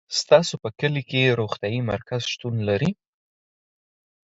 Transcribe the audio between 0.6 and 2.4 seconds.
په کلي کي روغتيايي مرکز